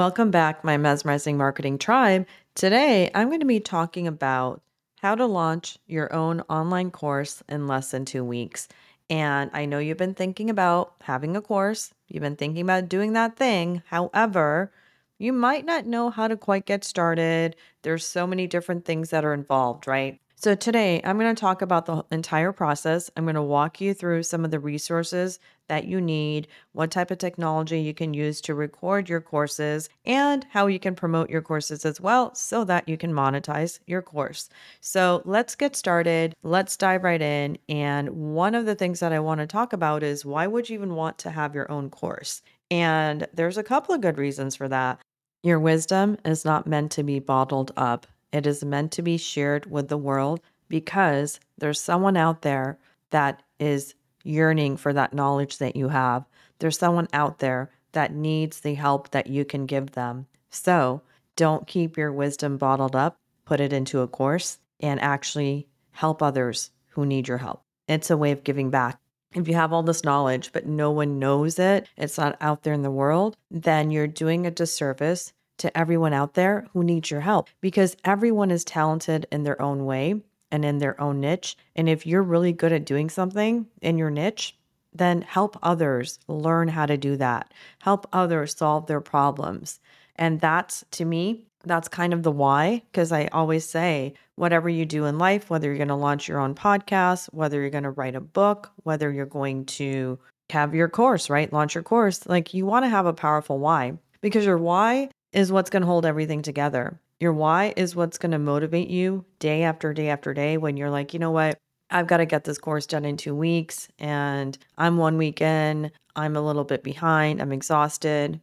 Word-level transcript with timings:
Welcome 0.00 0.30
back, 0.30 0.64
my 0.64 0.78
mesmerizing 0.78 1.36
marketing 1.36 1.76
tribe. 1.76 2.26
Today, 2.54 3.10
I'm 3.14 3.28
going 3.28 3.40
to 3.40 3.44
be 3.46 3.60
talking 3.60 4.06
about 4.06 4.62
how 5.02 5.14
to 5.14 5.26
launch 5.26 5.76
your 5.86 6.10
own 6.10 6.40
online 6.48 6.90
course 6.90 7.42
in 7.50 7.66
less 7.66 7.90
than 7.90 8.06
two 8.06 8.24
weeks. 8.24 8.66
And 9.10 9.50
I 9.52 9.66
know 9.66 9.78
you've 9.78 9.98
been 9.98 10.14
thinking 10.14 10.48
about 10.48 10.94
having 11.02 11.36
a 11.36 11.42
course, 11.42 11.92
you've 12.08 12.22
been 12.22 12.36
thinking 12.36 12.62
about 12.62 12.88
doing 12.88 13.12
that 13.12 13.36
thing. 13.36 13.82
However, 13.88 14.72
you 15.18 15.34
might 15.34 15.66
not 15.66 15.84
know 15.84 16.08
how 16.08 16.28
to 16.28 16.36
quite 16.38 16.64
get 16.64 16.82
started. 16.82 17.54
There's 17.82 18.06
so 18.06 18.26
many 18.26 18.46
different 18.46 18.86
things 18.86 19.10
that 19.10 19.26
are 19.26 19.34
involved, 19.34 19.86
right? 19.86 20.18
So, 20.42 20.54
today 20.54 21.02
I'm 21.04 21.18
going 21.18 21.34
to 21.34 21.38
talk 21.38 21.60
about 21.60 21.84
the 21.84 22.02
entire 22.10 22.50
process. 22.50 23.10
I'm 23.14 23.24
going 23.24 23.34
to 23.34 23.42
walk 23.42 23.78
you 23.78 23.92
through 23.92 24.22
some 24.22 24.42
of 24.42 24.50
the 24.50 24.58
resources 24.58 25.38
that 25.68 25.84
you 25.84 26.00
need, 26.00 26.48
what 26.72 26.90
type 26.90 27.10
of 27.10 27.18
technology 27.18 27.78
you 27.82 27.92
can 27.92 28.14
use 28.14 28.40
to 28.40 28.54
record 28.54 29.10
your 29.10 29.20
courses, 29.20 29.90
and 30.06 30.46
how 30.48 30.66
you 30.66 30.78
can 30.78 30.94
promote 30.94 31.28
your 31.28 31.42
courses 31.42 31.84
as 31.84 32.00
well 32.00 32.34
so 32.34 32.64
that 32.64 32.88
you 32.88 32.96
can 32.96 33.12
monetize 33.12 33.80
your 33.86 34.00
course. 34.00 34.48
So, 34.80 35.20
let's 35.26 35.54
get 35.54 35.76
started. 35.76 36.34
Let's 36.42 36.74
dive 36.74 37.04
right 37.04 37.20
in. 37.20 37.58
And 37.68 38.08
one 38.08 38.54
of 38.54 38.64
the 38.64 38.74
things 38.74 39.00
that 39.00 39.12
I 39.12 39.20
want 39.20 39.40
to 39.40 39.46
talk 39.46 39.74
about 39.74 40.02
is 40.02 40.24
why 40.24 40.46
would 40.46 40.70
you 40.70 40.74
even 40.74 40.94
want 40.94 41.18
to 41.18 41.30
have 41.30 41.54
your 41.54 41.70
own 41.70 41.90
course? 41.90 42.40
And 42.70 43.26
there's 43.34 43.58
a 43.58 43.62
couple 43.62 43.94
of 43.94 44.00
good 44.00 44.16
reasons 44.16 44.56
for 44.56 44.68
that. 44.68 45.02
Your 45.42 45.60
wisdom 45.60 46.16
is 46.24 46.46
not 46.46 46.66
meant 46.66 46.92
to 46.92 47.02
be 47.02 47.18
bottled 47.18 47.72
up. 47.76 48.06
It 48.32 48.46
is 48.46 48.64
meant 48.64 48.92
to 48.92 49.02
be 49.02 49.16
shared 49.16 49.70
with 49.70 49.88
the 49.88 49.98
world 49.98 50.40
because 50.68 51.40
there's 51.58 51.80
someone 51.80 52.16
out 52.16 52.42
there 52.42 52.78
that 53.10 53.42
is 53.58 53.94
yearning 54.22 54.76
for 54.76 54.92
that 54.92 55.12
knowledge 55.12 55.58
that 55.58 55.76
you 55.76 55.88
have. 55.88 56.24
There's 56.58 56.78
someone 56.78 57.08
out 57.12 57.38
there 57.38 57.70
that 57.92 58.14
needs 58.14 58.60
the 58.60 58.74
help 58.74 59.10
that 59.10 59.26
you 59.26 59.44
can 59.44 59.66
give 59.66 59.92
them. 59.92 60.26
So 60.50 61.02
don't 61.36 61.66
keep 61.66 61.96
your 61.96 62.12
wisdom 62.12 62.56
bottled 62.56 62.94
up, 62.94 63.16
put 63.44 63.60
it 63.60 63.72
into 63.72 64.00
a 64.00 64.08
course, 64.08 64.58
and 64.78 65.00
actually 65.00 65.66
help 65.92 66.22
others 66.22 66.70
who 66.90 67.04
need 67.04 67.28
your 67.28 67.38
help. 67.38 67.62
It's 67.88 68.10
a 68.10 68.16
way 68.16 68.30
of 68.30 68.44
giving 68.44 68.70
back. 68.70 68.98
If 69.34 69.48
you 69.48 69.54
have 69.54 69.72
all 69.72 69.82
this 69.82 70.04
knowledge, 70.04 70.50
but 70.52 70.66
no 70.66 70.90
one 70.90 71.18
knows 71.18 71.58
it, 71.58 71.88
it's 71.96 72.18
not 72.18 72.36
out 72.40 72.62
there 72.62 72.74
in 72.74 72.82
the 72.82 72.90
world, 72.90 73.36
then 73.50 73.90
you're 73.90 74.06
doing 74.06 74.46
a 74.46 74.50
disservice 74.50 75.32
to 75.60 75.76
everyone 75.76 76.12
out 76.12 76.34
there 76.34 76.66
who 76.72 76.84
needs 76.84 77.10
your 77.10 77.20
help 77.20 77.48
because 77.60 77.96
everyone 78.04 78.50
is 78.50 78.64
talented 78.64 79.26
in 79.30 79.44
their 79.44 79.60
own 79.60 79.84
way 79.84 80.20
and 80.50 80.64
in 80.64 80.78
their 80.78 81.00
own 81.00 81.20
niche. 81.20 81.56
And 81.76 81.88
if 81.88 82.06
you're 82.06 82.22
really 82.22 82.52
good 82.52 82.72
at 82.72 82.84
doing 82.84 83.08
something 83.08 83.66
in 83.80 83.98
your 83.98 84.10
niche, 84.10 84.56
then 84.92 85.22
help 85.22 85.56
others 85.62 86.18
learn 86.26 86.68
how 86.68 86.86
to 86.86 86.96
do 86.96 87.16
that. 87.16 87.52
Help 87.80 88.08
others 88.12 88.56
solve 88.56 88.86
their 88.86 89.00
problems. 89.00 89.78
And 90.16 90.40
that's 90.40 90.84
to 90.92 91.04
me, 91.04 91.46
that's 91.64 91.88
kind 91.88 92.12
of 92.12 92.22
the 92.22 92.32
why, 92.32 92.82
because 92.90 93.12
I 93.12 93.26
always 93.26 93.68
say, 93.68 94.14
whatever 94.36 94.68
you 94.68 94.86
do 94.86 95.04
in 95.04 95.18
life, 95.18 95.50
whether 95.50 95.68
you're 95.68 95.76
going 95.76 95.88
to 95.88 95.94
launch 95.94 96.26
your 96.26 96.40
own 96.40 96.54
podcast, 96.54 97.26
whether 97.32 97.60
you're 97.60 97.70
going 97.70 97.84
to 97.84 97.90
write 97.90 98.14
a 98.14 98.20
book, 98.20 98.70
whether 98.82 99.12
you're 99.12 99.26
going 99.26 99.66
to 99.66 100.18
have 100.48 100.74
your 100.74 100.88
course, 100.88 101.28
right? 101.28 101.52
Launch 101.52 101.74
your 101.74 101.84
course, 101.84 102.26
like 102.26 102.54
you 102.54 102.66
want 102.66 102.84
to 102.84 102.88
have 102.88 103.06
a 103.06 103.12
powerful 103.12 103.58
why 103.58 103.98
because 104.20 104.44
your 104.44 104.58
why 104.58 105.10
is 105.32 105.52
what's 105.52 105.70
going 105.70 105.82
to 105.82 105.86
hold 105.86 106.06
everything 106.06 106.42
together. 106.42 106.98
Your 107.18 107.32
why 107.32 107.74
is 107.76 107.94
what's 107.94 108.18
going 108.18 108.32
to 108.32 108.38
motivate 108.38 108.88
you 108.88 109.24
day 109.38 109.62
after 109.62 109.92
day 109.92 110.08
after 110.08 110.32
day 110.32 110.56
when 110.56 110.76
you're 110.76 110.90
like, 110.90 111.12
you 111.12 111.20
know 111.20 111.30
what? 111.30 111.58
I've 111.90 112.06
got 112.06 112.18
to 112.18 112.26
get 112.26 112.44
this 112.44 112.58
course 112.58 112.86
done 112.86 113.04
in 113.04 113.16
two 113.16 113.34
weeks 113.34 113.88
and 113.98 114.56
I'm 114.78 114.96
one 114.96 115.16
week 115.16 115.40
in. 115.40 115.90
I'm 116.16 116.36
a 116.36 116.40
little 116.40 116.64
bit 116.64 116.82
behind. 116.82 117.42
I'm 117.42 117.52
exhausted. 117.52 118.40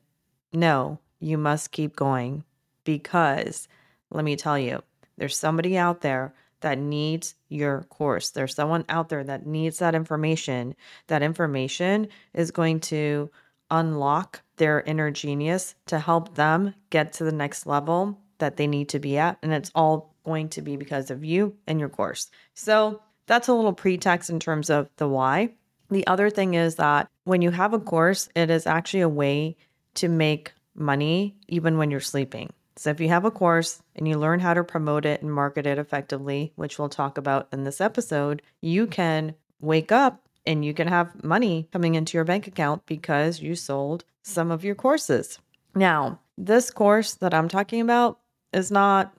No, 0.54 1.00
you 1.20 1.38
must 1.38 1.72
keep 1.72 1.96
going 1.96 2.44
because 2.84 3.68
let 4.12 4.24
me 4.24 4.36
tell 4.36 4.60
you, 4.60 4.82
there's 5.18 5.38
somebody 5.38 5.78
out 5.78 6.02
there 6.02 6.34
that 6.62 6.78
needs 6.78 7.36
your 7.50 7.84
course. 7.84 8.32
There's 8.32 8.56
someone 8.56 8.86
out 8.90 9.10
there 9.10 9.24
that 9.24 9.46
needs 9.46 9.80
that 9.80 9.96
information. 9.96 10.76
That 11.08 11.24
information 11.24 12.08
is 12.34 12.52
going 12.52 12.80
to 12.82 13.30
unlock 13.70 14.42
their 14.58 14.82
inner 14.82 15.12
genius 15.12 15.76
to 15.88 16.00
help 16.00 16.36
them 16.36 16.74
get 16.90 17.14
to 17.14 17.24
the 17.24 17.32
next 17.32 17.66
level 17.66 18.20
that 18.40 18.58
they 18.58 18.68
need 18.68 18.90
to 18.90 19.00
be 19.00 19.18
at. 19.18 19.38
And 19.42 19.54
it's 19.54 19.72
all 19.76 20.14
going 20.26 20.50
to 20.50 20.62
be 20.62 20.76
because 20.76 21.10
of 21.12 21.24
you 21.24 21.56
and 21.68 21.80
your 21.80 21.90
course. 21.90 22.30
So 22.54 23.02
that's 23.28 23.48
a 23.48 23.54
little 23.54 23.74
pretext 23.74 24.30
in 24.30 24.40
terms 24.40 24.70
of 24.70 24.90
the 24.98 25.08
why. 25.08 25.54
The 25.90 26.06
other 26.08 26.30
thing 26.30 26.54
is 26.54 26.76
that 26.76 27.10
when 27.24 27.42
you 27.42 27.52
have 27.52 27.74
a 27.74 27.80
course, 27.80 28.30
it 28.36 28.50
is 28.50 28.68
actually 28.68 29.02
a 29.02 29.10
way 29.10 29.56
to 29.96 30.10
make 30.10 30.54
money 30.76 31.36
even 31.48 31.78
when 31.78 31.92
you're 31.92 32.00
sleeping. 32.00 32.52
So 32.76 32.92
if 32.92 33.00
you 33.00 33.10
have 33.10 33.26
a 33.26 33.32
course 33.32 33.82
and 33.96 34.08
you 34.08 34.18
learn 34.20 34.40
how 34.40 34.54
to 34.54 34.64
promote 34.64 35.06
it 35.06 35.22
and 35.22 35.34
market 35.34 35.66
it 35.66 35.80
effectively, 35.80 36.54
which 36.56 36.78
we'll 36.78 36.90
talk 36.90 37.18
about 37.18 37.48
in 37.52 37.64
this 37.64 37.82
episode, 37.82 38.44
you 38.62 38.86
can 38.86 39.34
wake 39.60 39.92
up 39.92 40.27
and 40.48 40.64
you 40.64 40.74
can 40.74 40.88
have 40.88 41.24
money 41.24 41.68
coming 41.72 41.94
into 41.96 42.18
your 42.18 42.24
bank 42.24 42.48
account 42.48 42.86
because 42.86 43.42
you 43.42 43.54
sold 43.54 44.06
some 44.24 44.50
of 44.50 44.64
your 44.64 44.76
courses. 44.76 45.40
Now, 45.76 46.20
this 46.38 46.72
course 46.72 47.16
that 47.16 47.34
I'm 47.34 47.50
talking 47.50 47.82
about 47.82 48.20
is 48.54 48.72
not 48.72 49.14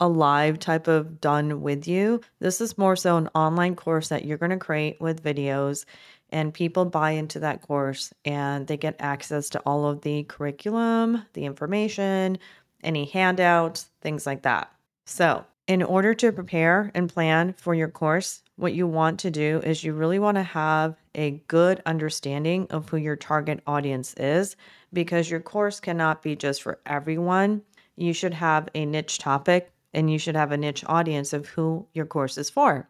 a 0.00 0.08
live 0.08 0.58
type 0.58 0.88
of 0.88 1.20
done 1.20 1.60
with 1.62 1.86
you. 1.86 2.20
This 2.38 2.60
is 2.60 2.78
more 2.78 2.96
so 2.96 3.16
an 3.16 3.28
online 3.34 3.76
course 3.76 4.08
that 4.08 4.24
you're 4.24 4.38
going 4.38 4.50
to 4.50 4.56
create 4.56 5.00
with 5.00 5.22
videos, 5.22 5.84
and 6.30 6.54
people 6.54 6.84
buy 6.84 7.10
into 7.10 7.40
that 7.40 7.62
course 7.62 8.12
and 8.24 8.66
they 8.66 8.76
get 8.76 8.96
access 8.98 9.50
to 9.50 9.60
all 9.60 9.86
of 9.86 10.00
the 10.00 10.24
curriculum, 10.24 11.24
the 11.34 11.44
information, 11.44 12.38
any 12.82 13.04
handouts, 13.04 13.90
things 14.00 14.26
like 14.26 14.42
that. 14.42 14.72
So, 15.04 15.44
in 15.66 15.82
order 15.82 16.14
to 16.14 16.32
prepare 16.32 16.90
and 16.94 17.12
plan 17.12 17.52
for 17.52 17.74
your 17.74 17.88
course, 17.88 18.41
what 18.56 18.74
you 18.74 18.86
want 18.86 19.18
to 19.20 19.30
do 19.30 19.60
is 19.64 19.82
you 19.82 19.92
really 19.92 20.18
want 20.18 20.36
to 20.36 20.42
have 20.42 20.96
a 21.14 21.42
good 21.48 21.82
understanding 21.86 22.66
of 22.70 22.88
who 22.88 22.96
your 22.96 23.16
target 23.16 23.60
audience 23.66 24.14
is 24.14 24.56
because 24.92 25.30
your 25.30 25.40
course 25.40 25.80
cannot 25.80 26.22
be 26.22 26.36
just 26.36 26.62
for 26.62 26.78
everyone. 26.86 27.62
You 27.96 28.12
should 28.12 28.34
have 28.34 28.68
a 28.74 28.84
niche 28.84 29.18
topic 29.18 29.72
and 29.94 30.10
you 30.10 30.18
should 30.18 30.36
have 30.36 30.52
a 30.52 30.56
niche 30.56 30.84
audience 30.86 31.32
of 31.32 31.48
who 31.48 31.86
your 31.92 32.06
course 32.06 32.38
is 32.38 32.50
for. 32.50 32.88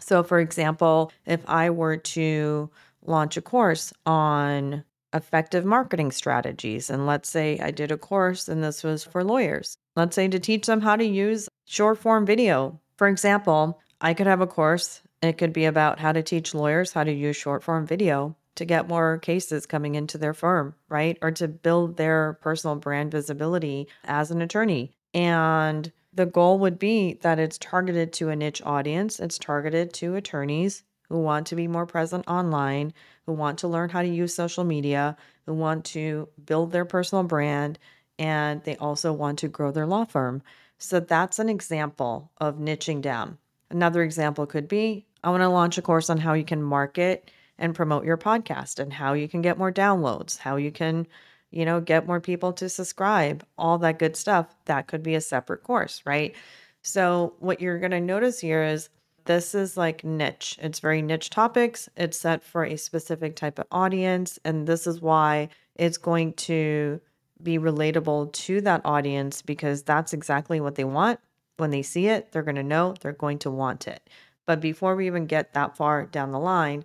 So, 0.00 0.22
for 0.22 0.38
example, 0.38 1.10
if 1.26 1.48
I 1.48 1.70
were 1.70 1.96
to 1.96 2.70
launch 3.04 3.36
a 3.36 3.42
course 3.42 3.92
on 4.06 4.84
effective 5.14 5.64
marketing 5.64 6.12
strategies, 6.12 6.90
and 6.90 7.06
let's 7.06 7.28
say 7.28 7.58
I 7.58 7.70
did 7.70 7.90
a 7.90 7.96
course 7.96 8.48
and 8.48 8.62
this 8.62 8.84
was 8.84 9.04
for 9.04 9.24
lawyers, 9.24 9.76
let's 9.96 10.14
say 10.14 10.28
to 10.28 10.38
teach 10.38 10.66
them 10.66 10.82
how 10.82 10.96
to 10.96 11.04
use 11.04 11.48
short 11.66 11.98
form 11.98 12.26
video. 12.26 12.78
For 12.96 13.08
example, 13.08 13.80
I 14.00 14.14
could 14.14 14.26
have 14.26 14.40
a 14.40 14.46
course, 14.46 15.02
it 15.20 15.38
could 15.38 15.52
be 15.52 15.64
about 15.64 15.98
how 15.98 16.12
to 16.12 16.22
teach 16.22 16.54
lawyers 16.54 16.92
how 16.92 17.02
to 17.02 17.12
use 17.12 17.36
short 17.36 17.64
form 17.64 17.86
video 17.86 18.36
to 18.54 18.64
get 18.64 18.88
more 18.88 19.18
cases 19.18 19.66
coming 19.66 19.94
into 19.94 20.18
their 20.18 20.34
firm, 20.34 20.74
right? 20.88 21.18
Or 21.22 21.30
to 21.32 21.48
build 21.48 21.96
their 21.96 22.38
personal 22.40 22.76
brand 22.76 23.10
visibility 23.10 23.88
as 24.04 24.30
an 24.30 24.42
attorney. 24.42 24.92
And 25.14 25.92
the 26.12 26.26
goal 26.26 26.58
would 26.60 26.78
be 26.78 27.14
that 27.22 27.38
it's 27.38 27.58
targeted 27.58 28.12
to 28.14 28.28
a 28.28 28.36
niche 28.36 28.62
audience, 28.64 29.20
it's 29.20 29.38
targeted 29.38 29.92
to 29.94 30.14
attorneys 30.14 30.82
who 31.08 31.18
want 31.18 31.46
to 31.48 31.56
be 31.56 31.66
more 31.66 31.86
present 31.86 32.26
online, 32.28 32.92
who 33.26 33.32
want 33.32 33.58
to 33.60 33.68
learn 33.68 33.90
how 33.90 34.02
to 34.02 34.08
use 34.08 34.34
social 34.34 34.64
media, 34.64 35.16
who 35.46 35.54
want 35.54 35.84
to 35.86 36.28
build 36.44 36.70
their 36.70 36.84
personal 36.84 37.24
brand, 37.24 37.78
and 38.18 38.62
they 38.64 38.76
also 38.76 39.12
want 39.12 39.38
to 39.40 39.48
grow 39.48 39.70
their 39.70 39.86
law 39.86 40.04
firm. 40.04 40.42
So 40.78 41.00
that's 41.00 41.38
an 41.38 41.48
example 41.48 42.30
of 42.38 42.58
niching 42.58 43.00
down. 43.00 43.38
Another 43.70 44.02
example 44.02 44.46
could 44.46 44.68
be 44.68 45.06
I 45.22 45.30
want 45.30 45.42
to 45.42 45.48
launch 45.48 45.78
a 45.78 45.82
course 45.82 46.10
on 46.10 46.18
how 46.18 46.34
you 46.34 46.44
can 46.44 46.62
market 46.62 47.30
and 47.58 47.74
promote 47.74 48.04
your 48.04 48.16
podcast 48.16 48.78
and 48.78 48.92
how 48.92 49.14
you 49.14 49.28
can 49.28 49.42
get 49.42 49.58
more 49.58 49.72
downloads, 49.72 50.38
how 50.38 50.56
you 50.56 50.70
can, 50.70 51.06
you 51.50 51.64
know, 51.64 51.80
get 51.80 52.06
more 52.06 52.20
people 52.20 52.52
to 52.52 52.68
subscribe, 52.68 53.44
all 53.58 53.78
that 53.78 53.98
good 53.98 54.16
stuff. 54.16 54.54
That 54.66 54.86
could 54.86 55.02
be 55.02 55.16
a 55.16 55.20
separate 55.20 55.64
course, 55.64 56.02
right? 56.06 56.34
So, 56.82 57.34
what 57.40 57.60
you're 57.60 57.80
going 57.80 57.90
to 57.90 58.00
notice 58.00 58.38
here 58.38 58.62
is 58.62 58.88
this 59.24 59.54
is 59.54 59.76
like 59.76 60.04
niche. 60.04 60.56
It's 60.62 60.80
very 60.80 61.02
niche 61.02 61.30
topics. 61.30 61.88
It's 61.96 62.18
set 62.18 62.44
for 62.44 62.64
a 62.64 62.76
specific 62.76 63.36
type 63.36 63.58
of 63.58 63.66
audience. 63.72 64.38
And 64.44 64.66
this 64.66 64.86
is 64.86 65.02
why 65.02 65.48
it's 65.74 65.98
going 65.98 66.32
to 66.34 67.00
be 67.42 67.58
relatable 67.58 68.32
to 68.32 68.60
that 68.62 68.80
audience 68.84 69.42
because 69.42 69.82
that's 69.82 70.12
exactly 70.12 70.60
what 70.60 70.76
they 70.76 70.84
want. 70.84 71.20
When 71.58 71.70
they 71.70 71.82
see 71.82 72.06
it, 72.06 72.32
they're 72.32 72.42
going 72.42 72.56
to 72.56 72.62
know, 72.62 72.94
they're 73.00 73.12
going 73.12 73.38
to 73.40 73.50
want 73.50 73.86
it. 73.86 74.08
But 74.46 74.60
before 74.60 74.96
we 74.96 75.06
even 75.06 75.26
get 75.26 75.52
that 75.52 75.76
far 75.76 76.06
down 76.06 76.32
the 76.32 76.38
line, 76.38 76.84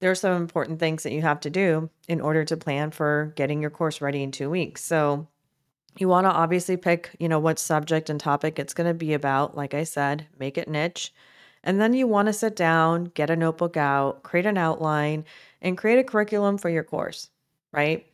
there 0.00 0.10
are 0.10 0.14
some 0.14 0.40
important 0.40 0.78
things 0.80 1.02
that 1.02 1.12
you 1.12 1.20
have 1.20 1.40
to 1.40 1.50
do 1.50 1.90
in 2.08 2.20
order 2.20 2.44
to 2.44 2.56
plan 2.56 2.90
for 2.90 3.32
getting 3.36 3.60
your 3.60 3.70
course 3.70 4.00
ready 4.00 4.22
in 4.22 4.30
two 4.30 4.48
weeks. 4.48 4.82
So 4.82 5.26
you 5.98 6.08
want 6.08 6.24
to 6.26 6.30
obviously 6.30 6.76
pick, 6.76 7.10
you 7.18 7.28
know, 7.28 7.38
what 7.38 7.58
subject 7.58 8.08
and 8.08 8.18
topic 8.18 8.58
it's 8.58 8.72
going 8.72 8.86
to 8.86 8.94
be 8.94 9.12
about. 9.12 9.56
Like 9.56 9.74
I 9.74 9.84
said, 9.84 10.26
make 10.38 10.56
it 10.56 10.68
niche. 10.68 11.12
And 11.62 11.80
then 11.80 11.92
you 11.92 12.06
want 12.06 12.26
to 12.26 12.32
sit 12.32 12.56
down, 12.56 13.06
get 13.14 13.28
a 13.28 13.36
notebook 13.36 13.76
out, 13.76 14.22
create 14.22 14.46
an 14.46 14.56
outline, 14.56 15.24
and 15.60 15.76
create 15.76 15.98
a 15.98 16.04
curriculum 16.04 16.56
for 16.56 16.70
your 16.70 16.84
course, 16.84 17.28
right? 17.72 18.06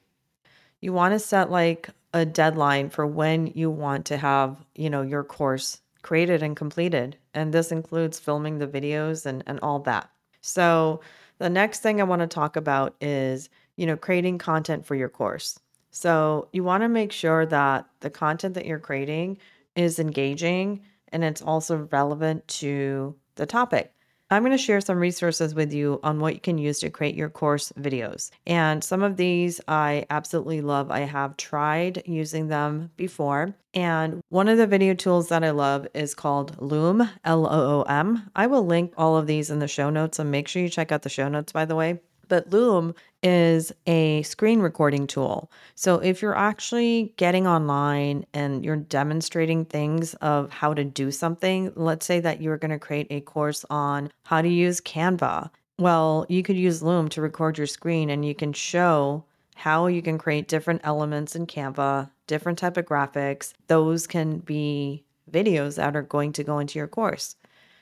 You 0.80 0.92
want 0.92 1.12
to 1.12 1.20
set 1.20 1.50
like 1.50 1.90
a 2.16 2.24
deadline 2.24 2.88
for 2.88 3.06
when 3.06 3.48
you 3.48 3.70
want 3.70 4.06
to 4.06 4.16
have, 4.16 4.56
you 4.74 4.88
know, 4.88 5.02
your 5.02 5.22
course 5.22 5.80
created 6.00 6.42
and 6.42 6.56
completed. 6.56 7.16
And 7.34 7.52
this 7.52 7.70
includes 7.70 8.18
filming 8.18 8.58
the 8.58 8.66
videos 8.66 9.26
and, 9.26 9.44
and 9.46 9.60
all 9.60 9.80
that. 9.80 10.08
So 10.40 11.00
the 11.38 11.50
next 11.50 11.80
thing 11.80 12.00
I 12.00 12.04
want 12.04 12.20
to 12.20 12.26
talk 12.26 12.56
about 12.56 12.94
is, 13.02 13.50
you 13.76 13.84
know, 13.86 13.96
creating 13.96 14.38
content 14.38 14.86
for 14.86 14.94
your 14.94 15.10
course. 15.10 15.58
So 15.90 16.48
you 16.52 16.64
want 16.64 16.82
to 16.84 16.88
make 16.88 17.12
sure 17.12 17.44
that 17.46 17.86
the 18.00 18.10
content 18.10 18.54
that 18.54 18.64
you're 18.64 18.78
creating 18.78 19.36
is 19.74 19.98
engaging 19.98 20.82
and 21.08 21.22
it's 21.22 21.42
also 21.42 21.88
relevant 21.92 22.48
to 22.48 23.14
the 23.34 23.44
topic. 23.44 23.92
I'm 24.30 24.42
going 24.42 24.50
to 24.52 24.58
share 24.58 24.80
some 24.80 24.98
resources 24.98 25.54
with 25.54 25.72
you 25.72 26.00
on 26.02 26.18
what 26.18 26.34
you 26.34 26.40
can 26.40 26.58
use 26.58 26.80
to 26.80 26.90
create 26.90 27.14
your 27.14 27.28
course 27.28 27.72
videos. 27.78 28.30
And 28.46 28.82
some 28.82 29.02
of 29.02 29.16
these 29.16 29.60
I 29.68 30.04
absolutely 30.10 30.62
love. 30.62 30.90
I 30.90 31.00
have 31.00 31.36
tried 31.36 32.02
using 32.06 32.48
them 32.48 32.90
before. 32.96 33.54
And 33.72 34.20
one 34.30 34.48
of 34.48 34.58
the 34.58 34.66
video 34.66 34.94
tools 34.94 35.28
that 35.28 35.44
I 35.44 35.50
love 35.50 35.86
is 35.94 36.14
called 36.14 36.60
Loom, 36.60 37.08
L 37.24 37.46
O 37.46 37.80
O 37.80 37.82
M. 37.82 38.28
I 38.34 38.48
will 38.48 38.66
link 38.66 38.92
all 38.96 39.16
of 39.16 39.28
these 39.28 39.50
in 39.50 39.60
the 39.60 39.68
show 39.68 39.90
notes. 39.90 40.18
And 40.18 40.30
make 40.30 40.48
sure 40.48 40.62
you 40.62 40.68
check 40.68 40.90
out 40.90 41.02
the 41.02 41.08
show 41.08 41.28
notes, 41.28 41.52
by 41.52 41.64
the 41.64 41.76
way. 41.76 42.00
But 42.28 42.52
Loom 42.52 42.94
is 43.22 43.72
a 43.86 44.22
screen 44.22 44.60
recording 44.60 45.06
tool. 45.06 45.50
So 45.74 45.96
if 45.96 46.22
you're 46.22 46.36
actually 46.36 47.12
getting 47.16 47.46
online 47.46 48.24
and 48.32 48.64
you're 48.64 48.76
demonstrating 48.76 49.64
things 49.64 50.14
of 50.14 50.50
how 50.50 50.74
to 50.74 50.84
do 50.84 51.10
something, 51.10 51.72
let's 51.74 52.06
say 52.06 52.20
that 52.20 52.40
you're 52.40 52.56
going 52.56 52.70
to 52.70 52.78
create 52.78 53.08
a 53.10 53.20
course 53.20 53.64
on 53.70 54.10
how 54.24 54.42
to 54.42 54.48
use 54.48 54.80
Canva. 54.80 55.50
Well, 55.78 56.24
you 56.28 56.42
could 56.42 56.56
use 56.56 56.82
Loom 56.82 57.08
to 57.10 57.20
record 57.20 57.58
your 57.58 57.66
screen 57.66 58.10
and 58.10 58.24
you 58.24 58.34
can 58.34 58.52
show 58.52 59.24
how 59.56 59.86
you 59.86 60.02
can 60.02 60.18
create 60.18 60.48
different 60.48 60.82
elements 60.84 61.34
in 61.34 61.46
Canva, 61.46 62.10
different 62.26 62.58
type 62.58 62.76
of 62.76 62.84
graphics. 62.86 63.54
Those 63.66 64.06
can 64.06 64.38
be 64.38 65.02
videos 65.30 65.76
that 65.76 65.96
are 65.96 66.02
going 66.02 66.32
to 66.32 66.44
go 66.44 66.58
into 66.58 66.78
your 66.78 66.86
course. 66.86 67.36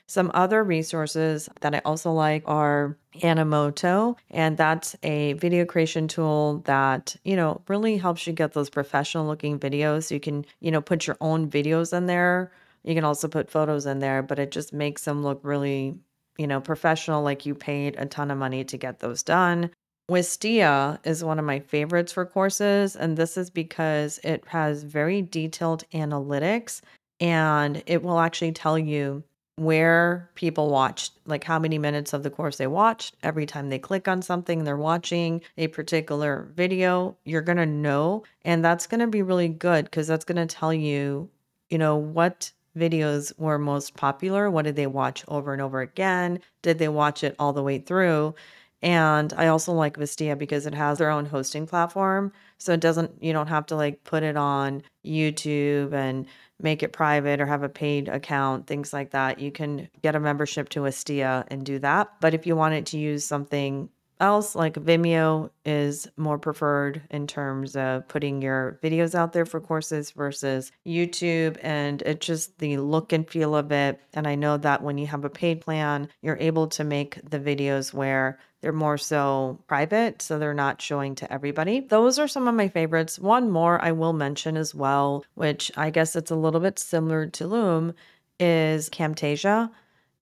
Some 0.07 0.29
other 0.35 0.63
resources 0.63 1.49
that 1.61 1.73
I 1.73 1.81
also 1.83 2.11
like 2.11 2.43
are 2.45 2.95
Animoto, 3.21 4.15
and 4.29 4.55
that's 4.55 4.95
a 5.01 5.33
video 5.33 5.65
creation 5.65 6.07
tool 6.07 6.61
that, 6.65 7.15
you 7.23 7.35
know, 7.35 7.61
really 7.67 7.97
helps 7.97 8.27
you 8.27 8.33
get 8.33 8.53
those 8.53 8.69
professional 8.69 9.25
looking 9.25 9.59
videos. 9.59 10.11
You 10.11 10.19
can, 10.19 10.45
you 10.59 10.69
know, 10.69 10.81
put 10.81 11.07
your 11.07 11.17
own 11.21 11.49
videos 11.49 11.91
in 11.91 12.05
there. 12.05 12.51
You 12.83 12.93
can 12.93 13.03
also 13.03 13.27
put 13.27 13.49
photos 13.49 13.87
in 13.87 13.97
there, 13.97 14.21
but 14.21 14.37
it 14.37 14.51
just 14.51 14.73
makes 14.73 15.05
them 15.05 15.23
look 15.23 15.39
really, 15.41 15.97
you 16.37 16.45
know, 16.45 16.61
professional, 16.61 17.23
like 17.23 17.47
you 17.47 17.55
paid 17.55 17.95
a 17.97 18.05
ton 18.05 18.29
of 18.29 18.37
money 18.37 18.63
to 18.63 18.77
get 18.77 18.99
those 18.99 19.23
done. 19.23 19.71
Wistia 20.09 20.99
is 21.03 21.23
one 21.23 21.39
of 21.39 21.45
my 21.45 21.59
favorites 21.59 22.13
for 22.13 22.27
courses, 22.27 22.95
and 22.95 23.17
this 23.17 23.37
is 23.37 23.49
because 23.49 24.19
it 24.23 24.43
has 24.47 24.83
very 24.83 25.23
detailed 25.23 25.83
analytics 25.93 26.81
and 27.19 27.81
it 27.87 28.03
will 28.03 28.19
actually 28.19 28.51
tell 28.51 28.77
you 28.77 29.23
where 29.57 30.29
people 30.35 30.69
watched, 30.69 31.13
like 31.25 31.43
how 31.43 31.57
many 31.57 31.77
minutes 31.77 32.11
of 32.13 32.23
the 32.23 32.29
course 32.29 32.57
they 32.57 32.67
watched. 32.67 33.15
Every 33.23 33.45
time 33.45 33.69
they 33.69 33.79
click 33.79 34.07
on 34.07 34.21
something, 34.21 34.63
they're 34.63 34.75
watching 34.75 35.41
a 35.57 35.67
particular 35.67 36.49
video, 36.55 37.15
you're 37.23 37.41
going 37.41 37.57
to 37.57 37.65
know. 37.65 38.23
And 38.43 38.63
that's 38.63 38.87
going 38.87 38.99
to 38.99 39.07
be 39.07 39.21
really 39.21 39.47
good 39.47 39.85
because 39.85 40.07
that's 40.07 40.25
going 40.25 40.45
to 40.45 40.55
tell 40.55 40.73
you, 40.73 41.29
you 41.69 41.77
know, 41.77 41.95
what 41.95 42.51
videos 42.77 43.31
were 43.39 43.57
most 43.57 43.95
popular. 43.95 44.51
What 44.51 44.65
did 44.65 44.75
they 44.75 44.87
watch 44.87 45.23
over 45.29 45.53
and 45.53 45.61
over 45.61 45.79
again? 45.79 46.39
Did 46.61 46.77
they 46.77 46.89
watch 46.89 47.23
it 47.23 47.35
all 47.39 47.53
the 47.53 47.63
way 47.63 47.79
through? 47.79 48.35
And 48.81 49.33
I 49.33 49.47
also 49.47 49.71
like 49.71 49.97
Wistia 49.97 50.37
because 50.37 50.65
it 50.65 50.73
has 50.75 50.97
their 50.97 51.09
own 51.09 51.25
hosting 51.25 51.65
platform. 51.65 52.33
So 52.57 52.73
it 52.73 52.81
doesn't, 52.81 53.23
you 53.23 53.33
don't 53.33 53.47
have 53.47 53.65
to 53.67 53.75
like 53.75 54.03
put 54.03 54.21
it 54.21 54.35
on 54.35 54.83
YouTube 55.05 55.93
and 55.93 56.27
make 56.61 56.83
it 56.83 56.93
private 56.93 57.41
or 57.41 57.45
have 57.45 57.63
a 57.63 57.69
paid 57.69 58.07
account, 58.07 58.67
things 58.67 58.93
like 58.93 59.11
that. 59.11 59.39
You 59.39 59.51
can 59.51 59.89
get 60.01 60.15
a 60.15 60.19
membership 60.19 60.69
to 60.69 60.79
Wistia 60.81 61.45
and 61.49 61.65
do 61.65 61.79
that. 61.79 62.13
But 62.21 62.33
if 62.33 62.47
you 62.47 62.55
wanted 62.55 62.85
to 62.87 62.97
use 62.97 63.25
something 63.25 63.89
else, 64.19 64.55
like 64.55 64.75
Vimeo 64.75 65.49
is 65.65 66.07
more 66.17 66.37
preferred 66.37 67.01
in 67.09 67.27
terms 67.27 67.75
of 67.75 68.07
putting 68.07 68.41
your 68.41 68.79
videos 68.83 69.15
out 69.15 69.33
there 69.33 69.45
for 69.45 69.59
courses 69.59 70.11
versus 70.11 70.71
YouTube. 70.85 71.57
And 71.61 72.01
it's 72.03 72.25
just 72.25 72.57
the 72.59 72.77
look 72.77 73.13
and 73.13 73.29
feel 73.29 73.55
of 73.55 73.71
it. 73.71 73.99
And 74.13 74.27
I 74.27 74.35
know 74.35 74.57
that 74.57 74.81
when 74.81 74.97
you 74.97 75.07
have 75.07 75.25
a 75.25 75.29
paid 75.29 75.61
plan, 75.61 76.09
you're 76.21 76.37
able 76.39 76.67
to 76.67 76.83
make 76.83 77.19
the 77.29 77.39
videos 77.39 77.93
where 77.93 78.39
they're 78.61 78.71
more 78.73 78.97
so 78.97 79.59
private, 79.67 80.21
so 80.23 80.39
they're 80.39 80.53
not 80.53 80.81
showing 80.81 81.13
to 81.15 81.31
everybody. 81.31 81.81
Those 81.81 82.17
are 82.17 82.27
some 82.27 82.47
of 82.47 82.55
my 82.55 82.67
favorites. 82.67 83.19
One 83.19 83.51
more 83.51 83.79
I 83.83 83.91
will 83.91 84.13
mention 84.13 84.57
as 84.57 84.73
well, 84.73 85.23
which 85.35 85.71
I 85.77 85.91
guess 85.91 86.15
it's 86.15 86.31
a 86.31 86.35
little 86.35 86.59
bit 86.59 86.79
similar 86.79 87.27
to 87.27 87.47
Loom, 87.47 87.93
is 88.39 88.89
Camtasia. 88.89 89.69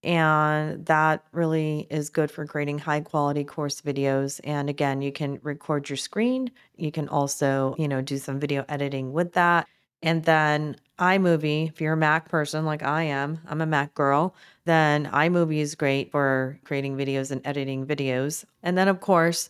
And 0.04 0.86
that 0.86 1.24
really 1.32 1.88
is 1.90 2.10
good 2.10 2.30
for 2.30 2.46
creating 2.46 2.80
high 2.80 3.02
quality 3.02 3.44
course 3.44 3.82
videos. 3.82 4.42
And 4.44 4.70
again, 4.70 5.02
you 5.02 5.12
can 5.12 5.40
record 5.44 5.90
your 5.90 5.98
screen. 5.98 6.52
You 6.76 6.92
can 6.92 7.08
also, 7.08 7.76
you 7.78 7.88
know, 7.88 8.02
do 8.02 8.18
some 8.18 8.40
video 8.40 8.66
editing 8.68 9.14
with 9.14 9.34
that. 9.34 9.68
And 10.02 10.26
then 10.26 10.76
iMovie, 11.00 11.70
if 11.70 11.80
you're 11.80 11.94
a 11.94 11.98
Mac 11.98 12.28
person 12.28 12.66
like 12.66 12.84
I 12.84 13.04
am, 13.04 13.40
I'm 13.48 13.62
a 13.62 13.66
Mac 13.66 13.94
girl, 13.94 14.36
then 14.66 15.06
iMovie 15.08 15.60
is 15.60 15.76
great 15.76 16.12
for 16.12 16.60
creating 16.66 16.98
videos 16.98 17.32
and 17.32 17.42
editing 17.46 17.86
videos. 17.88 18.44
And 18.62 18.78
then, 18.78 18.90
of 18.90 19.00
course, 19.00 19.50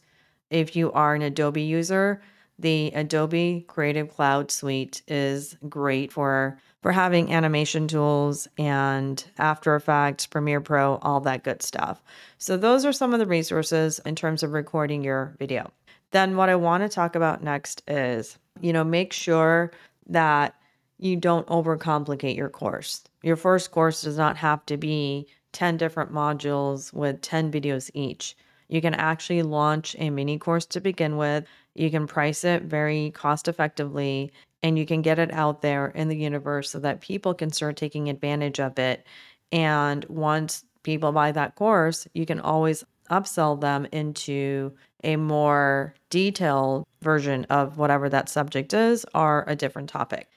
if 0.52 0.76
you 0.76 0.92
are 0.92 1.16
an 1.16 1.24
Adobe 1.24 1.64
user, 1.64 2.22
the 2.60 2.92
Adobe 2.94 3.66
Creative 3.68 4.10
Cloud 4.10 4.52
Suite 4.52 5.02
is 5.08 5.58
great 5.68 6.12
for 6.12 6.58
for 6.84 6.92
having 6.92 7.32
animation 7.32 7.88
tools 7.88 8.46
and 8.58 9.24
After 9.38 9.74
Effects, 9.76 10.28
Premiere 10.28 10.60
Pro, 10.60 10.98
all 10.98 11.22
that 11.22 11.44
good 11.44 11.64
stuff. 11.64 12.04
So 12.38 12.58
those 12.58 12.86
are 12.86 12.92
some 12.92 13.14
of 13.14 13.20
the 13.20 13.26
resources 13.26 14.00
in 14.06 14.16
terms 14.16 14.44
of 14.44 14.52
recording 14.52 15.02
your 15.02 15.34
video. 15.40 15.72
Then 16.12 16.36
what 16.36 16.50
I 16.50 16.56
want 16.56 16.84
to 16.84 16.90
talk 16.90 17.16
about 17.16 17.42
next 17.42 17.82
is, 17.88 18.38
you 18.60 18.74
know, 18.74 18.84
make 18.84 19.14
sure 19.14 19.72
that 20.08 20.56
you 21.00 21.16
don't 21.16 21.48
overcomplicate 21.48 22.36
your 22.36 22.50
course. 22.50 23.04
Your 23.24 23.38
first 23.38 23.72
course 23.72 24.02
does 24.02 24.18
not 24.18 24.36
have 24.38 24.66
to 24.66 24.76
be 24.76 25.28
10 25.54 25.78
different 25.78 26.12
modules 26.12 26.92
with 26.92 27.22
10 27.22 27.50
videos 27.50 27.90
each. 27.94 28.36
You 28.74 28.82
can 28.82 28.96
actually 28.96 29.44
launch 29.44 29.96
a 30.00 30.10
mini 30.10 30.40
course 30.40 30.66
to 30.66 30.82
begin 30.82 31.16
with. 31.16 31.46
You 31.76 31.92
can 31.92 32.08
price 32.08 32.44
it 32.44 32.64
very 32.64 33.12
cost 33.12 33.48
effectively 33.48 34.34
and 34.64 34.80
you 34.80 34.88
can 34.88 35.04
get 35.04 35.20
it 35.20 35.32
out 35.32 35.62
there 35.62 35.90
in 35.90 36.08
the 36.08 36.18
universe 36.18 36.72
so 36.72 36.80
that 36.80 37.00
people 37.00 37.36
can 37.36 37.52
start 37.52 37.78
taking 37.78 38.10
advantage 38.10 38.60
of 38.60 38.80
it. 38.80 39.06
And 39.52 40.04
once 40.06 40.66
people 40.82 41.12
buy 41.12 41.32
that 41.34 41.54
course, 41.54 42.08
you 42.16 42.26
can 42.26 42.40
always 42.40 42.84
upsell 43.12 43.62
them 43.62 43.86
into 43.92 44.74
a 45.04 45.18
more 45.18 45.94
detailed 46.10 46.84
version 47.04 47.46
of 47.52 47.78
whatever 47.78 48.10
that 48.10 48.28
subject 48.28 48.74
is 48.74 49.06
or 49.14 49.44
a 49.46 49.56
different 49.56 49.90
topic. 49.90 50.30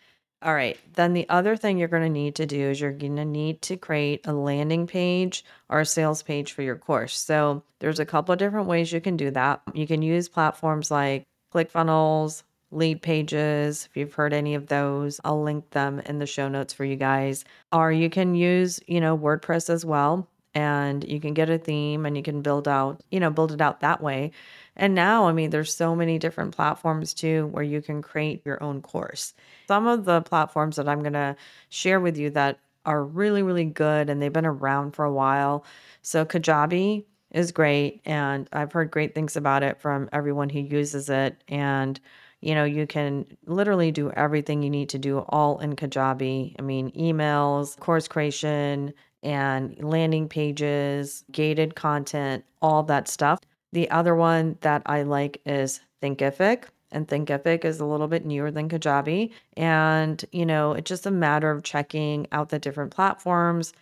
All 0.43 0.55
right. 0.55 0.78
Then 0.95 1.14
the 1.14 1.28
other 1.28 1.57
thing 1.57 1.78
you're 1.78 1.88
going 1.88 2.02
to 2.02 2.09
need 2.09 2.37
to 2.37 2.47
do 2.47 2.71
is 2.71 2.81
you're 2.81 2.93
going 2.93 3.16
to 3.16 3.25
need 3.25 3.62
to 3.62 3.76
create 3.76 4.26
a 4.26 4.33
landing 4.33 4.87
page 4.87 5.45
or 5.69 5.81
a 5.81 5.87
sales 5.87 6.23
page 6.23 6.52
for 6.52 6.62
your 6.62 6.76
course. 6.76 7.19
So 7.19 7.62
there's 7.81 8.00
a 8.00 8.07
couple 8.07 8.33
of 8.33 8.38
different 8.38 8.69
ways 8.69 8.93
you 8.93 9.00
can 9.00 9.16
do 9.16 9.31
that. 9.31 9.62
You 9.73 9.87
can 9.87 10.02
use 10.02 10.28
platforms 10.28 10.90
like 10.90 11.25
ClickFunnels, 11.55 12.43
Leadpages. 12.73 13.87
If 13.87 13.97
you've 13.97 14.14
heard 14.14 14.35
any 14.35 14.55
of 14.55 14.66
those, 14.66 15.21
I'll 15.25 15.43
link 15.43 15.71
them 15.71 16.00
in 16.00 16.19
the 16.19 16.26
show 16.26 16.49
notes 16.49 16.75
for 16.75 16.85
you 16.85 16.97
guys. 16.97 17.45
Or 17.73 17.90
you 17.90 18.11
can 18.11 18.35
use, 18.35 18.78
you 18.87 19.00
know, 19.00 19.16
WordPress 19.16 19.71
as 19.71 19.85
well 19.85 20.28
and 20.57 21.05
you 21.05 21.21
can 21.21 21.35
get 21.35 21.50
a 21.50 21.59
theme 21.59 22.07
and 22.07 22.16
you 22.16 22.23
can 22.23 22.40
build 22.43 22.66
out, 22.66 23.02
you 23.11 23.21
know, 23.21 23.31
build 23.31 23.52
it 23.52 23.61
out 23.61 23.81
that 23.81 24.02
way. 24.02 24.33
And 24.76 24.95
now, 24.95 25.26
I 25.28 25.33
mean, 25.33 25.50
there's 25.50 25.75
so 25.75 25.97
many 25.97 26.18
different 26.18 26.54
platforms 26.54 27.14
too 27.14 27.47
where 27.49 27.62
you 27.64 27.80
can 27.83 28.02
create 28.02 28.45
your 28.45 28.62
own 28.62 28.83
course. 28.83 29.35
Some 29.68 29.87
of 29.87 30.04
the 30.04 30.23
platforms 30.23 30.76
that 30.76 30.88
I'm 30.88 31.00
going 31.00 31.12
to 31.14 31.37
share 31.71 32.00
with 32.00 32.16
you 32.18 32.30
that 32.30 32.59
are 32.85 33.02
really, 33.04 33.42
really 33.42 33.64
good 33.64 34.09
and 34.11 34.21
they've 34.23 34.33
been 34.33 34.47
around 34.47 34.92
for 34.92 35.04
a 35.04 35.12
while. 35.12 35.64
So, 36.02 36.25
Kajabi 36.25 37.04
is 37.33 37.50
great, 37.52 38.00
and 38.04 38.49
I've 38.52 38.73
heard 38.73 38.90
great 38.90 39.14
things 39.14 39.37
about 39.37 39.62
it 39.64 39.80
from 39.80 40.09
everyone 40.12 40.49
who 40.49 40.61
uses 40.61 41.09
it. 41.11 41.42
And 41.49 41.99
You 42.40 42.54
know, 42.54 42.64
you 42.64 42.87
can 42.87 43.26
literally 43.47 43.90
do 43.90 44.11
everything 44.12 44.62
you 44.62 44.71
need 44.71 44.90
to 44.90 44.99
do 44.99 45.21
all 45.30 45.59
in 45.59 45.75
Kajabi. 45.75 46.54
I 46.59 46.62
mean, 46.62 46.90
emails, 46.92 47.78
course 47.80 48.09
creation, 48.09 48.92
and 49.23 49.83
landing 49.83 50.28
pages, 50.28 51.25
gated 51.33 51.75
content, 51.75 52.45
all 52.62 52.83
that 52.85 53.09
stuff. 53.09 53.40
The 53.76 53.90
other 53.90 54.14
one 54.14 54.56
that 54.62 54.80
I 54.87 55.02
like 55.02 55.42
is 55.45 55.80
Thinkific. 56.02 56.62
And 56.90 57.06
Thinkific 57.06 57.62
is 57.62 57.78
a 57.78 57.85
little 57.85 58.09
bit 58.09 58.25
newer 58.25 58.50
than 58.50 58.71
Kajabi. 58.71 59.33
And, 59.54 60.25
you 60.33 60.47
know, 60.47 60.73
it's 60.73 60.88
just 60.88 61.04
a 61.04 61.11
matter 61.11 61.50
of 61.50 61.62
checking 61.62 62.26
out 62.33 62.49
the 62.49 62.59
different 62.59 62.90
platforms, 62.90 63.75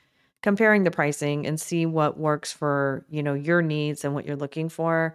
comparing 0.43 0.83
the 0.83 0.91
pricing 0.91 1.47
and 1.47 1.61
see 1.61 1.87
what 1.87 2.19
works 2.19 2.53
for, 2.53 3.05
you 3.09 3.23
know, 3.23 3.35
your 3.35 3.63
needs 3.63 4.05
and 4.05 4.15
what 4.15 4.27
you're 4.27 4.35
looking 4.35 4.69
for. 4.69 5.15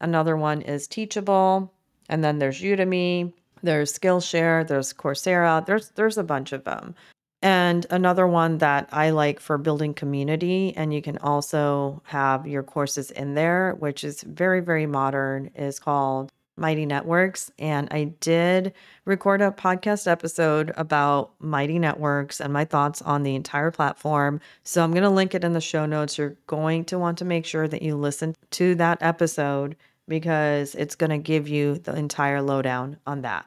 Another 0.00 0.36
one 0.36 0.60
is 0.60 0.88
Teachable. 0.88 1.72
And 2.08 2.24
then 2.24 2.40
there's 2.40 2.60
Udemy, 2.60 3.32
there's 3.62 3.96
Skillshare, 3.96 4.66
there's 4.66 4.92
Coursera. 4.92 5.64
There's 5.64 5.90
there's 5.90 6.18
a 6.18 6.24
bunch 6.24 6.50
of 6.50 6.64
them. 6.64 6.96
And 7.42 7.86
another 7.90 8.26
one 8.26 8.58
that 8.58 8.88
I 8.92 9.10
like 9.10 9.40
for 9.40 9.58
building 9.58 9.94
community, 9.94 10.74
and 10.76 10.92
you 10.92 11.02
can 11.02 11.18
also 11.18 12.02
have 12.06 12.46
your 12.46 12.62
courses 12.62 13.10
in 13.10 13.34
there, 13.34 13.74
which 13.78 14.04
is 14.04 14.22
very, 14.22 14.60
very 14.60 14.86
modern, 14.86 15.50
is 15.54 15.78
called 15.78 16.32
Mighty 16.56 16.86
Networks. 16.86 17.50
And 17.58 17.88
I 17.90 18.04
did 18.20 18.72
record 19.04 19.42
a 19.42 19.50
podcast 19.50 20.10
episode 20.10 20.72
about 20.76 21.32
Mighty 21.38 21.78
Networks 21.78 22.40
and 22.40 22.52
my 22.52 22.64
thoughts 22.64 23.02
on 23.02 23.22
the 23.22 23.34
entire 23.34 23.70
platform. 23.70 24.40
So 24.64 24.82
I'm 24.82 24.92
going 24.92 25.02
to 25.02 25.10
link 25.10 25.34
it 25.34 25.44
in 25.44 25.52
the 25.52 25.60
show 25.60 25.84
notes. 25.84 26.16
You're 26.16 26.36
going 26.46 26.86
to 26.86 26.98
want 26.98 27.18
to 27.18 27.24
make 27.24 27.44
sure 27.44 27.68
that 27.68 27.82
you 27.82 27.96
listen 27.96 28.34
to 28.52 28.74
that 28.76 28.98
episode 29.02 29.76
because 30.08 30.74
it's 30.74 30.94
going 30.94 31.10
to 31.10 31.18
give 31.18 31.48
you 31.48 31.76
the 31.78 31.94
entire 31.94 32.40
lowdown 32.40 32.96
on 33.06 33.22
that. 33.22 33.46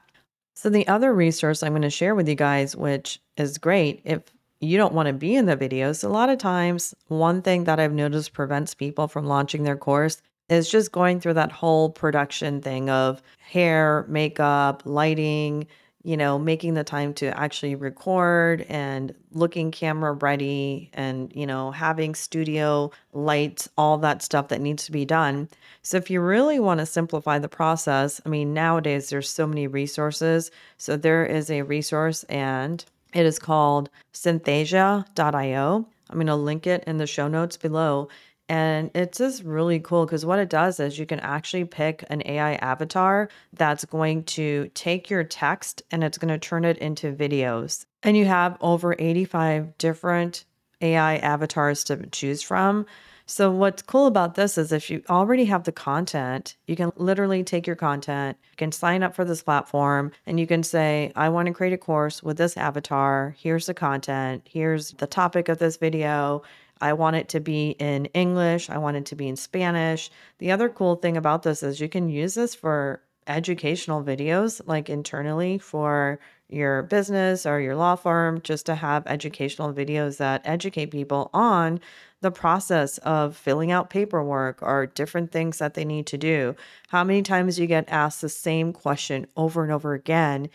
So, 0.62 0.70
the 0.70 0.89
other 0.89 1.13
resource 1.13 1.63
I'm 1.63 1.72
going 1.72 1.84
to 1.84 1.89
share 1.89 2.13
with 2.13 2.28
you 2.28 2.36
guys, 2.36 2.75
which 2.75 3.22
is 3.38 3.58
great 3.58 4.01
if 4.04 4.24
you 4.60 4.75
don't 4.75 4.94
want 4.94 5.08
to 5.08 5.13
be 5.13 5.34
in 5.34 5.46
the 5.46 5.56
videos, 5.56 6.04
a 6.04 6.10
lot 6.10 6.28
of 6.28 6.38
times, 6.38 6.94
one 7.08 7.42
thing 7.42 7.63
that 7.63 7.80
I've 7.80 7.94
noticed 7.94 8.34
prevents 8.34 8.74
people 8.74 9.08
from 9.08 9.25
launching 9.25 9.63
their 9.63 9.78
course 9.78 10.22
is 10.50 10.70
just 10.70 10.92
going 10.92 11.22
through 11.22 11.36
that 11.36 11.54
whole 11.54 11.89
production 11.89 12.62
thing 12.62 12.89
of 12.89 13.22
hair, 13.38 14.06
makeup, 14.10 14.84
lighting, 14.84 15.66
you 16.03 16.15
know, 16.15 16.39
making 16.39 16.75
the 16.75 16.84
time 16.84 17.13
to 17.13 17.38
actually 17.38 17.75
record 17.75 18.62
and 18.70 19.13
looking 19.34 19.70
camera 19.72 20.13
ready 20.13 20.89
and, 20.94 21.32
you 21.36 21.46
know, 21.46 21.72
having 21.72 22.15
studio 22.15 22.89
lights, 23.12 23.68
all 23.77 23.98
that 23.98 24.22
stuff 24.22 24.48
that 24.48 24.62
needs 24.62 24.86
to 24.86 24.91
be 24.91 25.03
done. 25.03 25.50
So 25.82 25.98
if 25.98 26.10
you 26.10 26.22
really 26.22 26.60
want 26.60 26.79
to 26.79 26.86
simplify 26.86 27.38
the 27.38 27.50
process, 27.50 28.22
I 28.25 28.29
mean, 28.29 28.53
nowadays 28.53 29.10
there's 29.10 29.29
so 29.29 29.46
many 29.46 29.68
resources. 29.68 30.51
So 30.77 30.96
there 30.96 31.25
is 31.25 31.50
a 31.50 31.63
resource 31.63 32.24
and 32.25 32.84
it 33.13 33.25
is 33.25 33.39
called 33.39 33.89
synthesia.io. 34.13 35.88
I'm 36.10 36.15
going 36.15 36.27
to 36.27 36.36
link 36.36 36.65
it 36.65 36.84
in 36.86 36.98
the 36.98 37.08
show 37.08 37.27
notes 37.27 37.58
below. 37.58 38.08
And 38.50 38.89
it's 38.96 39.20
just 39.20 39.44
really 39.44 39.79
cool 39.79 40.08
because 40.08 40.25
what 40.25 40.39
it 40.39 40.50
does 40.50 40.79
is 40.79 40.98
you 40.98 41.06
can 41.06 41.20
actually 41.20 41.65
pick 41.65 42.03
an 42.10 42.24
AI 42.25 42.56
avatar 42.56 43.29
that's 43.53 43.86
going 43.86 44.24
to 44.24 44.72
take 44.74 45.12
your 45.12 45.24
text 45.24 45.84
and 45.91 46.03
it's 46.03 46.18
going 46.18 46.34
to 46.34 46.39
turn 46.39 46.65
it 46.65 46.79
into 46.79 47.13
videos. 47.13 47.86
And 48.01 48.18
you 48.18 48.25
have 48.25 48.58
over 48.60 48.96
85 48.98 49.77
different 49.77 50.46
AI 50.82 51.18
avatars 51.18 51.84
to 51.86 52.08
choose 52.08 52.41
from. 52.41 52.88
So, 53.27 53.51
what's 53.51 53.84
cool 53.84 54.08
about 54.08 54.34
this 54.34 54.58
is 54.58 54.72
if 54.72 54.89
you 54.89 55.03
already 55.08 55.46
have 55.46 55.63
the 55.63 55.72
content, 55.72 56.56
you 56.65 56.75
can 56.75 56.91
literally 56.96 57.44
take 57.44 57.68
your 57.68 57.75
content, 57.75 58.39
you 58.50 58.56
can 58.58 58.72
sign 58.72 59.03
up 59.03 59.13
for 59.13 59.24
this 59.24 59.44
platform, 59.44 60.13
and 60.25 60.39
you 60.39 60.48
can 60.48 60.63
say, 60.63 61.12
I 61.15 61.29
want 61.29 61.46
to 61.46 61.53
create 61.53 61.74
a 61.74 61.77
course 61.77 62.24
with 62.24 62.38
this 62.38 62.58
avatar. 62.58 63.36
Here's 63.38 63.68
the 63.68 63.75
content. 63.75 64.48
Here's 64.50 64.94
the 64.94 65.06
topic 65.06 65.48
of 65.48 65.60
this 65.60 65.77
video 65.77 66.41
I 66.81 66.93
want 66.93 67.15
it 67.15 67.29
to 67.29 67.39
be 67.39 67.71
in 67.71 68.05
English. 68.07 68.69
I 68.69 68.77
want 68.77 68.98
it 68.98 69.05
to 69.07 69.15
be 69.15 69.27
in 69.27 69.36
Spanish. 69.36 70.09
The 70.38 70.51
other 70.51 70.69
cool 70.69 70.95
thing 70.95 71.17
about 71.17 71.43
this 71.43 71.63
is 71.63 71.79
you 71.79 71.89
can 71.89 72.09
use 72.09 72.36
this 72.36 72.55
for 72.55 73.01
educational 73.27 74.03
videos, 74.03 74.62
like 74.65 74.89
internally 74.89 75.57
for 75.57 76.19
your 76.48 76.83
business 76.83 77.45
or 77.45 77.59
your 77.59 77.75
law 77.75 77.95
firm, 77.95 78.41
just 78.41 78.65
to 78.65 78.75
have 78.75 79.05
educational 79.05 79.71
videos 79.71 80.17
that 80.17 80.41
educate 80.45 80.88
people 80.88 81.29
on 81.33 81.79
the 82.21 82.31
process 82.31 82.98
of 83.00 83.38
filling 83.38 83.71
out 83.71 83.89
paperwork 83.89 84.62
or 84.62 84.88
different 84.88 85.31
things 85.31 85.59
that 85.59 85.75
they 85.75 85.86
need 85.86 86.07
to 86.07 86.17
do. 86.17 86.55
How 86.88 87.03
many 87.03 87.21
times 87.21 87.59
you 87.59 87.67
get 87.67 87.86
asked 87.88 88.21
the 88.21 88.29
same 88.29 88.74
question 88.74 89.27
over 89.38 89.63
and 89.63 89.71
over 89.71 89.93
again, 89.93 90.50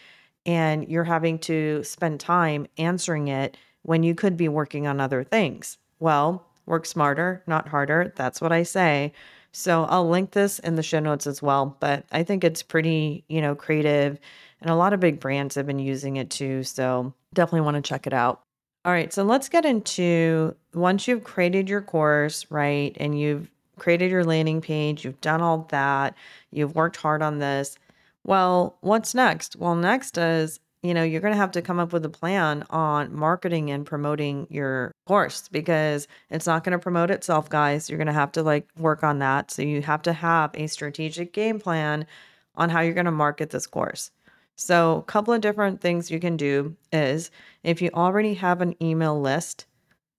and 0.45 0.89
you're 0.89 1.05
having 1.05 1.39
to 1.41 1.83
spend 1.85 2.19
time 2.21 2.67
answering 2.77 3.29
it 3.29 3.57
when 3.83 4.03
you 4.03 4.15
could 4.15 4.37
be 4.37 4.49
working 4.49 4.87
on 4.87 5.01
other 5.01 5.23
things. 5.23 5.79
Well, 6.01 6.45
work 6.67 6.87
smarter, 6.87 7.43
not 7.47 7.69
harder. 7.69 8.13
That's 8.17 8.41
what 8.41 8.53
I 8.53 8.63
say. 8.63 9.13
So 9.53 9.85
I'll 9.85 10.09
link 10.09 10.33
this 10.33 10.59
in 10.59 10.75
the 10.75 10.83
show 10.83 10.99
notes 10.99 11.27
as 11.27 11.41
well. 11.41 11.77
But 11.81 12.05
I 12.11 12.23
think 12.23 12.43
it's 12.45 12.63
pretty, 12.63 13.25
you 13.29 13.41
know, 13.41 13.55
creative. 13.55 14.19
And 14.61 14.71
a 14.71 14.75
lot 14.75 14.93
of 14.93 15.01
big 15.01 15.21
brands 15.21 15.55
have 15.55 15.67
been 15.67 15.79
using 15.79 16.17
it 16.17 16.31
too. 16.31 16.65
So 16.65 17.13
definitely 17.33 17.61
want 17.61 17.77
to 17.77 17.89
check 17.89 18.07
it 18.07 18.13
out. 18.13 18.43
All 18.85 18.93
right. 18.93 19.13
So 19.13 19.23
let's 19.23 19.49
get 19.49 19.65
into 19.65 20.55
once 20.75 21.07
you've 21.09 21.25
created 21.25 21.69
your 21.69 21.81
course, 21.81 22.47
right? 22.51 22.97
And 22.99 23.19
you've 23.19 23.51
created 23.79 24.11
your 24.11 24.25
landing 24.25 24.61
page, 24.61 25.05
you've 25.05 25.21
done 25.21 25.41
all 25.41 25.67
that, 25.71 26.15
you've 26.51 26.75
worked 26.75 26.97
hard 26.97 27.23
on 27.23 27.39
this. 27.39 27.77
Well, 28.25 28.77
what's 28.81 29.15
next? 29.15 29.57
Well, 29.57 29.75
next 29.75 30.17
is 30.17 30.61
you 30.85 30.93
know, 30.93 31.03
you're 31.03 31.23
going 31.23 31.33
to 31.33 31.39
have 31.39 31.53
to 31.53 31.63
come 31.63 31.81
up 31.81 31.95
with 31.95 32.05
a 32.05 32.11
plan 32.11 32.63
on 32.69 33.15
marketing 33.15 33.71
and 33.71 33.87
promoting 33.87 34.47
your 34.51 34.93
course 35.07 35.49
because 35.49 36.07
it's 36.29 36.47
not 36.47 36.63
going 36.63 36.73
to 36.73 36.79
promote 36.79 37.11
itself, 37.11 37.49
guys. 37.49 37.89
You're 37.89 37.97
going 37.97 38.07
to 38.07 38.13
have 38.13 38.33
to 38.33 38.43
like 38.43 38.69
work 38.79 39.03
on 39.03 39.19
that. 39.21 39.51
So 39.51 39.63
you 39.63 39.81
have 39.81 40.03
to 40.03 40.13
have 40.13 40.51
a 40.53 40.67
strategic 40.67 41.33
game 41.33 41.59
plan 41.59 42.07
on 42.55 42.69
how 42.69 42.83
you're 42.83 42.93
going 42.93 43.07
to 43.07 43.11
market 43.11 43.49
this 43.49 43.67
course. 43.67 44.11
So, 44.57 44.99
a 44.99 45.03
couple 45.03 45.35
of 45.35 45.41
different 45.41 45.81
things 45.81 46.13
you 46.13 46.21
can 46.21 46.37
do 46.37 46.77
is 46.93 47.33
if 47.65 47.83
you 47.83 47.91
already 47.93 48.35
have 48.35 48.61
an 48.61 48.77
email 48.81 49.21
list, 49.21 49.67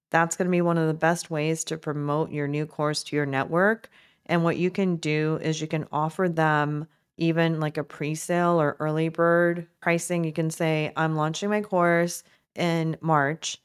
that's 0.10 0.36
going 0.36 0.48
to 0.48 0.52
be 0.52 0.62
one 0.62 0.78
of 0.78 0.88
the 0.88 0.94
best 0.94 1.30
ways 1.30 1.64
to 1.66 1.78
promote 1.78 2.32
your 2.32 2.48
new 2.48 2.66
course 2.66 3.04
to 3.04 3.16
your 3.16 3.26
network. 3.26 3.90
And 4.26 4.44
what 4.44 4.58
you 4.58 4.72
can 4.72 4.98
do 4.98 5.40
is 5.42 5.62
you 5.62 5.68
can 5.68 5.88
offer 5.92 6.28
them 6.28 6.88
even 7.18 7.60
like 7.60 7.78
a 7.78 7.84
pre-sale 7.84 8.60
or 8.62 8.76
early 8.80 9.10
bird 9.10 9.68
pricing. 9.82 10.24
You 10.24 10.34
can 10.34 10.50
say, 10.50 10.92
I'm 10.96 11.16
launching 11.16 11.50
my 11.50 11.62
course 11.62 12.24
in 12.56 12.98
March. 13.02 13.58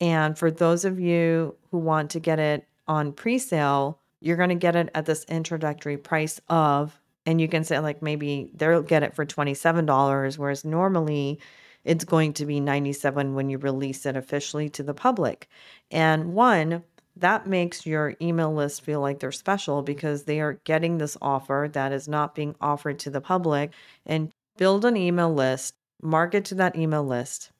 And 0.00 0.36
for 0.38 0.50
those 0.50 0.84
of 0.84 1.00
you 1.00 1.56
who 1.70 1.78
want 1.78 2.10
to 2.10 2.20
get 2.20 2.38
it 2.38 2.66
on 2.86 3.12
pre-sale, 3.12 3.98
you're 4.20 4.36
going 4.36 4.48
to 4.50 4.54
get 4.54 4.76
it 4.76 4.90
at 4.94 5.06
this 5.06 5.24
introductory 5.24 5.96
price 5.96 6.40
of, 6.48 6.98
and 7.26 7.40
you 7.40 7.48
can 7.48 7.64
say 7.64 7.78
like 7.78 8.02
maybe 8.02 8.50
they'll 8.54 8.82
get 8.82 9.02
it 9.02 9.14
for 9.14 9.24
$27, 9.24 10.38
whereas 10.38 10.64
normally 10.64 11.40
it's 11.84 12.04
going 12.04 12.32
to 12.34 12.46
be 12.46 12.60
97 12.60 13.34
when 13.34 13.50
you 13.50 13.58
release 13.58 14.06
it 14.06 14.16
officially 14.16 14.68
to 14.70 14.82
the 14.82 14.94
public. 14.94 15.48
And 15.90 16.32
one, 16.32 16.82
that 17.16 17.46
makes 17.46 17.86
your 17.86 18.14
email 18.20 18.52
list 18.52 18.82
feel 18.82 19.00
like 19.00 19.20
they're 19.20 19.32
special 19.32 19.82
because 19.82 20.24
they 20.24 20.40
are 20.40 20.60
getting 20.64 20.98
this 20.98 21.16
offer 21.22 21.68
that 21.72 21.92
is 21.92 22.08
not 22.08 22.34
being 22.34 22.54
offered 22.60 22.98
to 23.00 23.10
the 23.10 23.20
public 23.20 23.72
and 24.04 24.32
build 24.56 24.84
an 24.84 24.96
email 24.96 25.32
list, 25.32 25.74
market 26.02 26.44
to 26.46 26.54
that 26.56 26.76
email 26.76 27.04
list. 27.04 27.50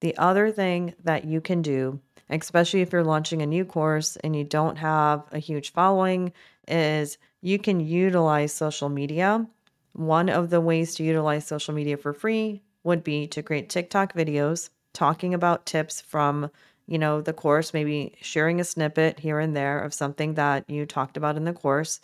The 0.00 0.16
other 0.16 0.50
thing 0.50 0.94
that 1.04 1.24
you 1.24 1.40
can 1.40 1.62
do, 1.62 2.00
especially 2.30 2.80
if 2.80 2.92
you're 2.92 3.04
launching 3.04 3.42
a 3.42 3.46
new 3.46 3.64
course 3.64 4.16
and 4.16 4.34
you 4.34 4.44
don't 4.44 4.76
have 4.76 5.24
a 5.32 5.38
huge 5.38 5.72
following, 5.72 6.32
is 6.68 7.18
you 7.42 7.58
can 7.58 7.80
utilize 7.80 8.52
social 8.52 8.88
media. 8.88 9.46
One 9.92 10.28
of 10.28 10.50
the 10.50 10.60
ways 10.60 10.94
to 10.96 11.04
utilize 11.04 11.46
social 11.46 11.74
media 11.74 11.96
for 11.96 12.12
free 12.12 12.62
would 12.84 13.04
be 13.04 13.26
to 13.28 13.42
create 13.42 13.68
TikTok 13.68 14.14
videos 14.14 14.70
talking 14.92 15.34
about 15.34 15.66
tips 15.66 16.00
from 16.00 16.50
you 16.86 16.98
know, 16.98 17.20
the 17.20 17.32
course, 17.32 17.74
maybe 17.74 18.14
sharing 18.20 18.60
a 18.60 18.64
snippet 18.64 19.18
here 19.18 19.38
and 19.40 19.56
there 19.56 19.80
of 19.80 19.92
something 19.92 20.34
that 20.34 20.68
you 20.68 20.86
talked 20.86 21.16
about 21.16 21.36
in 21.36 21.44
the 21.44 21.52
course 21.52 22.00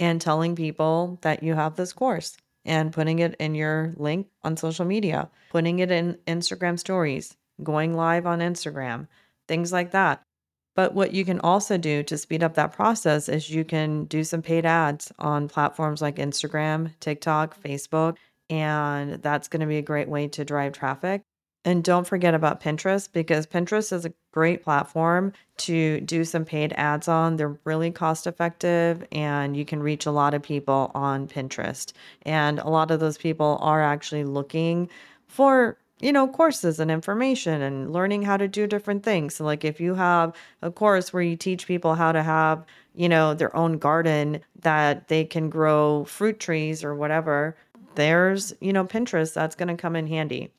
and 0.00 0.20
telling 0.20 0.56
people 0.56 1.18
that 1.22 1.42
you 1.42 1.54
have 1.54 1.76
this 1.76 1.92
course 1.92 2.36
and 2.64 2.92
putting 2.92 3.20
it 3.20 3.34
in 3.38 3.54
your 3.54 3.94
link 3.96 4.28
on 4.42 4.56
social 4.56 4.84
media, 4.84 5.28
putting 5.50 5.78
it 5.78 5.90
in 5.90 6.18
Instagram 6.26 6.78
stories, 6.78 7.36
going 7.62 7.94
live 7.94 8.26
on 8.26 8.40
Instagram, 8.40 9.06
things 9.46 9.72
like 9.72 9.92
that. 9.92 10.22
But 10.74 10.94
what 10.94 11.12
you 11.12 11.24
can 11.24 11.40
also 11.40 11.76
do 11.76 12.02
to 12.04 12.18
speed 12.18 12.42
up 12.42 12.54
that 12.54 12.72
process 12.72 13.28
is 13.28 13.50
you 13.50 13.64
can 13.64 14.04
do 14.04 14.22
some 14.22 14.42
paid 14.42 14.64
ads 14.64 15.12
on 15.18 15.48
platforms 15.48 16.00
like 16.00 16.16
Instagram, 16.16 16.92
TikTok, 17.00 17.60
Facebook, 17.60 18.16
and 18.50 19.14
that's 19.22 19.48
going 19.48 19.60
to 19.60 19.66
be 19.66 19.78
a 19.78 19.82
great 19.82 20.08
way 20.08 20.28
to 20.28 20.44
drive 20.44 20.72
traffic 20.72 21.22
And 21.68 21.84
don't 21.84 22.06
forget 22.06 22.32
about 22.32 22.62
Pinterest 22.62 23.12
because 23.12 23.46
Pinterest 23.46 23.92
is 23.92 24.06
a 24.06 24.14
great 24.32 24.64
platform 24.64 25.34
to 25.58 26.00
do 26.00 26.24
some 26.24 26.46
paid 26.46 26.72
ads 26.78 27.08
on. 27.08 27.36
They're 27.36 27.58
really 27.64 27.90
cost 27.90 28.26
effective 28.26 29.06
and 29.12 29.54
you 29.54 29.66
can 29.66 29.82
reach 29.82 30.06
a 30.06 30.10
lot 30.10 30.32
of 30.32 30.42
people 30.42 30.90
on 30.94 31.28
Pinterest. 31.28 31.92
And 32.22 32.58
a 32.58 32.70
lot 32.70 32.90
of 32.90 33.00
those 33.00 33.18
people 33.18 33.58
are 33.60 33.82
actually 33.82 34.24
looking 34.24 34.88
for 35.26 35.76
you 36.00 36.10
know, 36.10 36.26
courses 36.26 36.80
and 36.80 36.90
information 36.90 37.60
and 37.60 37.92
learning 37.92 38.22
how 38.22 38.38
to 38.38 38.48
do 38.48 38.66
different 38.66 39.02
things. 39.02 39.34
So, 39.34 39.44
like 39.44 39.64
if 39.64 39.78
you 39.78 39.94
have 39.94 40.32
a 40.62 40.70
course 40.70 41.12
where 41.12 41.24
you 41.24 41.36
teach 41.36 41.66
people 41.66 41.96
how 41.96 42.12
to 42.12 42.22
have, 42.22 42.64
you 42.94 43.10
know, 43.10 43.34
their 43.34 43.54
own 43.54 43.76
garden 43.78 44.40
that 44.60 45.08
they 45.08 45.24
can 45.24 45.50
grow 45.50 46.04
fruit 46.04 46.40
trees 46.40 46.82
or 46.82 46.94
whatever, 46.94 47.56
there's, 47.96 48.54
you 48.60 48.72
know, 48.72 48.84
Pinterest 48.84 49.34
that's 49.34 49.56
going 49.56 49.68
to 49.68 49.74
come 49.74 49.96
in 49.96 50.06
handy. 50.06 50.52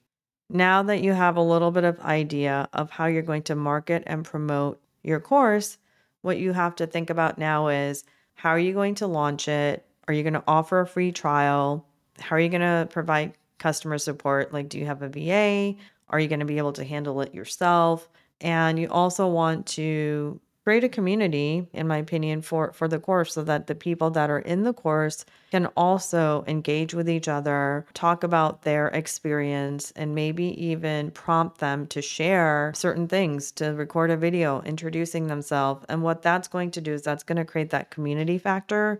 Now 0.50 0.82
that 0.84 1.02
you 1.02 1.14
have 1.14 1.38
a 1.38 1.42
little 1.42 1.70
bit 1.72 1.84
of 1.84 2.00
idea 2.00 2.68
of 2.74 2.90
how 2.90 3.06
you're 3.06 3.22
going 3.22 3.44
to 3.44 3.56
market 3.56 4.04
and 4.08 4.26
promote 4.26 4.82
your 5.04 5.20
course, 5.20 5.78
what 6.22 6.40
you 6.40 6.54
have 6.54 6.76
to 6.78 6.88
think 6.88 7.10
about 7.10 7.38
now 7.38 7.68
is 7.68 8.04
how 8.34 8.50
are 8.50 8.60
you 8.60 8.74
going 8.74 8.96
to 8.96 9.08
launch 9.08 9.48
it? 9.48 9.86
Are 10.08 10.14
you 10.14 10.24
going 10.24 10.34
to 10.34 10.44
offer 10.48 10.80
a 10.80 10.88
free 10.88 11.12
trial? 11.12 11.86
How 12.20 12.36
are 12.36 12.40
you 12.40 12.50
going 12.50 12.62
to 12.62 12.88
provide 12.90 13.34
customer 13.60 14.00
support? 14.00 14.52
Like, 14.52 14.70
do 14.70 14.80
you 14.80 14.86
have 14.86 15.04
a 15.04 15.10
VA? 15.10 15.78
Are 16.10 16.20
you 16.20 16.28
going 16.28 16.40
to 16.40 16.46
be 16.46 16.58
able 16.58 16.74
to 16.74 16.84
handle 16.84 17.22
it 17.22 17.36
yourself? 17.36 18.10
And 18.42 18.80
you 18.80 18.90
also 18.90 19.28
want 19.28 19.68
to 19.68 20.40
create 20.70 20.84
a 20.84 20.90
community 20.90 21.66
in 21.74 21.88
my 21.88 21.98
opinion 21.98 22.44
for 22.44 22.72
for 22.74 22.88
the 22.88 23.00
course 23.00 23.34
so 23.34 23.44
that 23.44 23.66
the 23.66 23.74
people 23.74 24.12
that 24.12 24.30
are 24.30 24.38
in 24.38 24.62
the 24.62 24.72
course 24.72 25.26
can 25.50 25.66
also 25.76 26.44
engage 26.46 26.94
with 26.94 27.10
each 27.10 27.28
other 27.28 27.88
talk 27.96 28.24
about 28.24 28.62
their 28.62 28.90
experience 28.90 29.92
and 29.96 30.14
maybe 30.14 30.46
even 30.64 31.10
prompt 31.10 31.58
them 31.58 31.88
to 31.88 32.04
share 32.04 32.72
certain 32.76 33.08
things 33.08 33.52
to 33.52 33.74
record 33.74 34.12
a 34.12 34.16
video 34.16 34.62
introducing 34.62 35.26
themselves. 35.26 35.84
And 35.90 36.04
what 36.04 36.22
that's 36.22 36.48
going 36.48 36.70
to 36.70 36.82
do 36.82 36.94
is 36.94 37.02
that's 37.02 37.24
going 37.24 37.38
to 37.38 37.46
create 37.46 37.72
that 37.72 37.90
community 37.90 38.38
factor. 38.38 39.00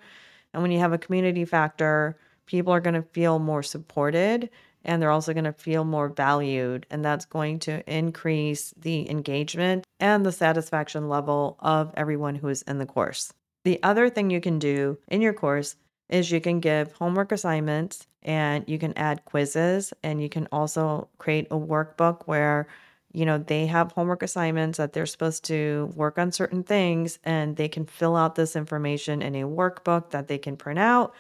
And 0.52 0.64
when 0.64 0.72
you 0.72 0.80
have 0.80 0.92
a 0.92 0.98
community 0.98 1.46
factor 1.46 2.18
people 2.50 2.74
are 2.74 2.82
going 2.82 2.96
to 2.96 3.04
feel 3.04 3.38
more 3.38 3.62
supported 3.62 4.50
and 4.90 5.00
they're 5.00 5.12
also 5.12 5.34
going 5.34 5.44
to 5.44 5.54
feel 5.54 5.86
more 5.86 6.10
valued. 6.10 6.88
And 6.90 7.06
that's 7.06 7.26
going 7.26 7.60
to 7.60 7.88
increase 7.88 8.74
the 8.76 9.08
engagement 9.08 9.86
and 10.00 10.26
the 10.26 10.32
satisfaction 10.32 11.08
level 11.08 11.58
of 11.60 11.94
everyone 11.96 12.34
who 12.34 12.48
is 12.48 12.64
in 12.64 12.80
the 12.80 12.88
course. 12.88 13.32
The 13.66 13.80
other 13.84 14.10
thing 14.10 14.32
you 14.32 14.42
can 14.42 14.58
do 14.58 14.98
in 15.08 15.22
your 15.22 15.34
course 15.34 15.76
is 16.10 16.32
you 16.32 16.42
can 16.42 16.60
give 16.60 16.92
homework 16.94 17.32
assignments 17.32 18.08
and 18.24 18.68
you 18.68 18.80
can 18.80 18.98
add 18.98 19.26
quizzes 19.26 19.94
and 20.02 20.24
you 20.24 20.28
can 20.28 20.48
also 20.52 21.08
create 21.20 21.46
a 21.52 21.56
workbook 21.56 22.24
where 22.26 22.68
you 23.14 23.26
know 23.26 23.38
they 23.38 23.68
have 23.68 23.92
homework 23.92 24.24
assignments 24.24 24.80
that 24.80 24.94
they're 24.94 25.06
supposed 25.06 25.46
to 25.46 25.92
work 25.96 26.18
on 26.18 26.32
certain 26.32 26.64
things 26.64 27.20
and 27.24 27.58
they 27.58 27.68
can 27.68 27.86
fill 27.86 28.16
out 28.16 28.34
this 28.34 28.56
information 28.56 29.22
in 29.22 29.36
a 29.36 29.44
workbook 29.44 30.10
that 30.10 30.28
they 30.28 30.40
can 30.40 30.58
print 30.58 30.80
out 30.80 31.14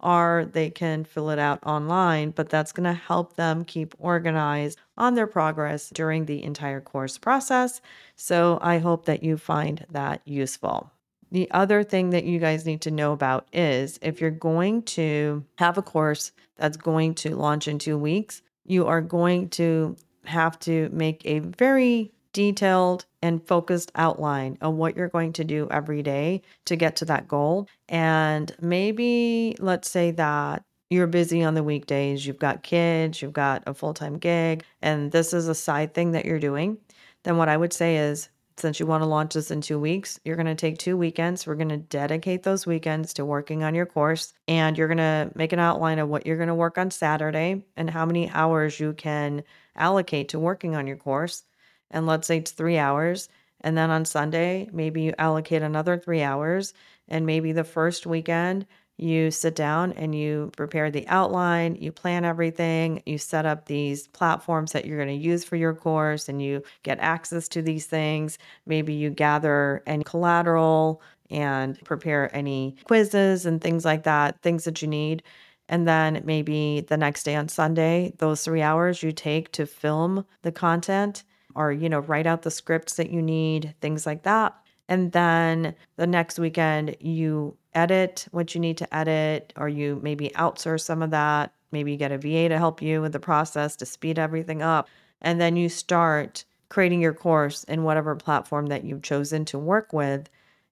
or 0.00 0.48
they 0.52 0.70
can 0.70 1.04
fill 1.04 1.30
it 1.30 1.38
out 1.38 1.58
online, 1.64 2.30
but 2.30 2.48
that's 2.48 2.72
going 2.72 2.84
to 2.84 2.92
help 2.92 3.36
them 3.36 3.64
keep 3.64 3.94
organized 3.98 4.78
on 4.96 5.14
their 5.14 5.26
progress 5.26 5.90
during 5.90 6.26
the 6.26 6.42
entire 6.42 6.80
course 6.80 7.18
process. 7.18 7.80
So 8.14 8.58
I 8.60 8.78
hope 8.78 9.06
that 9.06 9.22
you 9.22 9.36
find 9.36 9.86
that 9.90 10.20
useful. 10.24 10.90
The 11.32 11.50
other 11.50 11.82
thing 11.82 12.10
that 12.10 12.24
you 12.24 12.38
guys 12.38 12.66
need 12.66 12.82
to 12.82 12.90
know 12.90 13.12
about 13.12 13.48
is 13.52 13.98
if 14.02 14.20
you're 14.20 14.30
going 14.30 14.82
to 14.82 15.44
have 15.56 15.76
a 15.76 15.82
course 15.82 16.32
that's 16.56 16.76
going 16.76 17.14
to 17.16 17.34
launch 17.34 17.66
in 17.66 17.78
two 17.78 17.98
weeks, 17.98 18.42
you 18.64 18.86
are 18.86 19.00
going 19.00 19.48
to 19.50 19.96
have 20.24 20.58
to 20.60 20.88
make 20.92 21.24
a 21.24 21.40
very 21.40 22.12
detailed 22.36 23.06
and 23.22 23.42
focused 23.46 23.90
outline 23.94 24.58
of 24.60 24.74
what 24.74 24.94
you're 24.94 25.08
going 25.08 25.32
to 25.32 25.42
do 25.42 25.66
every 25.70 26.02
day 26.02 26.42
to 26.66 26.76
get 26.76 26.94
to 26.96 27.06
that 27.06 27.26
goal. 27.26 27.66
And 27.88 28.54
maybe 28.60 29.56
let's 29.58 29.88
say 29.88 30.10
that 30.10 30.62
you're 30.90 31.06
busy 31.06 31.42
on 31.42 31.54
the 31.54 31.62
weekdays, 31.62 32.26
you've 32.26 32.38
got 32.38 32.62
kids, 32.62 33.22
you've 33.22 33.32
got 33.32 33.62
a 33.66 33.72
full 33.72 33.94
time 33.94 34.18
gig, 34.18 34.64
and 34.82 35.10
this 35.12 35.32
is 35.32 35.48
a 35.48 35.54
side 35.54 35.94
thing 35.94 36.10
that 36.10 36.26
you're 36.26 36.38
doing. 36.38 36.76
Then 37.22 37.38
what 37.38 37.48
I 37.48 37.56
would 37.56 37.72
say 37.72 37.96
is, 37.96 38.28
since 38.58 38.78
you 38.78 38.84
want 38.84 39.02
to 39.02 39.08
launch 39.08 39.32
this 39.32 39.50
in 39.50 39.62
two 39.62 39.80
weeks, 39.80 40.20
you're 40.26 40.36
going 40.36 40.44
to 40.44 40.54
take 40.54 40.76
two 40.76 40.98
weekends. 40.98 41.46
We're 41.46 41.54
going 41.54 41.70
to 41.70 41.78
dedicate 41.78 42.42
those 42.42 42.66
weekends 42.66 43.14
to 43.14 43.24
working 43.24 43.62
on 43.62 43.74
your 43.74 43.86
course. 43.86 44.34
And 44.46 44.76
you're 44.76 44.88
going 44.88 44.98
to 44.98 45.30
make 45.34 45.52
an 45.54 45.58
outline 45.58 45.98
of 45.98 46.08
what 46.10 46.26
you're 46.26 46.36
going 46.36 46.48
to 46.48 46.54
work 46.54 46.78
on 46.78 46.90
Saturday 46.90 47.64
and 47.76 47.88
how 47.88 48.04
many 48.04 48.30
hours 48.30 48.78
you 48.78 48.92
can 48.92 49.42
allocate 49.74 50.30
to 50.30 50.38
working 50.38 50.74
on 50.74 50.86
your 50.86 50.96
course 50.96 51.44
and 51.90 52.06
let's 52.06 52.26
say 52.26 52.38
it's 52.38 52.50
three 52.50 52.78
hours. 52.78 53.28
And 53.62 53.76
then 53.76 53.90
on 53.90 54.04
Sunday, 54.04 54.68
maybe 54.72 55.02
you 55.02 55.14
allocate 55.18 55.62
another 55.62 55.98
three 55.98 56.22
hours. 56.22 56.74
And 57.08 57.26
maybe 57.26 57.52
the 57.52 57.64
first 57.64 58.06
weekend, 58.06 58.66
you 58.98 59.30
sit 59.30 59.54
down 59.54 59.92
and 59.92 60.14
you 60.14 60.50
prepare 60.56 60.90
the 60.90 61.06
outline, 61.08 61.76
you 61.76 61.92
plan 61.92 62.24
everything, 62.24 63.02
you 63.04 63.18
set 63.18 63.44
up 63.44 63.66
these 63.66 64.08
platforms 64.08 64.72
that 64.72 64.86
you're 64.86 64.96
going 64.96 65.16
to 65.16 65.24
use 65.24 65.44
for 65.44 65.56
your 65.56 65.74
course, 65.74 66.28
and 66.28 66.40
you 66.40 66.62
get 66.82 66.98
access 67.00 67.46
to 67.48 67.62
these 67.62 67.86
things. 67.86 68.38
Maybe 68.64 68.94
you 68.94 69.10
gather 69.10 69.82
any 69.86 70.04
collateral 70.04 71.02
and 71.30 71.78
prepare 71.84 72.34
any 72.34 72.76
quizzes 72.84 73.44
and 73.44 73.60
things 73.60 73.84
like 73.84 74.04
that, 74.04 74.40
things 74.40 74.64
that 74.64 74.80
you 74.80 74.88
need. 74.88 75.22
And 75.68 75.86
then 75.86 76.22
maybe 76.24 76.80
the 76.80 76.96
next 76.96 77.24
day 77.24 77.34
on 77.34 77.48
Sunday, 77.48 78.14
those 78.18 78.44
three 78.44 78.62
hours 78.62 79.02
you 79.02 79.12
take 79.12 79.52
to 79.52 79.66
film 79.66 80.24
the 80.42 80.52
content 80.52 81.24
or, 81.56 81.72
you 81.72 81.88
know, 81.88 82.00
write 82.00 82.26
out 82.26 82.42
the 82.42 82.50
scripts 82.50 82.94
that 82.94 83.10
you 83.10 83.20
need, 83.22 83.74
things 83.80 84.06
like 84.06 84.22
that. 84.22 84.54
And 84.88 85.10
then 85.12 85.74
the 85.96 86.06
next 86.06 86.38
weekend, 86.38 86.96
you 87.00 87.56
edit 87.74 88.26
what 88.30 88.54
you 88.54 88.60
need 88.60 88.76
to 88.78 88.94
edit, 88.94 89.52
or 89.56 89.68
you 89.68 89.98
maybe 90.02 90.30
outsource 90.36 90.82
some 90.82 91.02
of 91.02 91.10
that. 91.10 91.52
Maybe 91.72 91.90
you 91.90 91.96
get 91.96 92.12
a 92.12 92.18
VA 92.18 92.48
to 92.48 92.58
help 92.58 92.80
you 92.80 93.00
with 93.00 93.12
the 93.12 93.18
process 93.18 93.74
to 93.76 93.86
speed 93.86 94.18
everything 94.18 94.62
up. 94.62 94.88
And 95.20 95.40
then 95.40 95.56
you 95.56 95.68
start 95.68 96.44
creating 96.68 97.00
your 97.00 97.14
course 97.14 97.64
in 97.64 97.82
whatever 97.82 98.14
platform 98.14 98.66
that 98.66 98.84
you've 98.84 99.02
chosen 99.02 99.44
to 99.46 99.58
work 99.58 99.92
with 99.92 100.28